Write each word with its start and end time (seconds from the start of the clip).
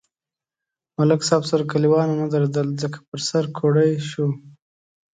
ملک 0.97 1.21
صاحب 1.27 1.43
سره 1.51 1.63
کلیوال 1.71 2.07
و 2.09 2.17
نه 2.21 2.27
درېدل 2.33 2.67
ځکه 2.81 2.97
په 3.07 3.15
سر 3.27 3.43
کوړئ 3.57 3.91
شو. 4.09 4.27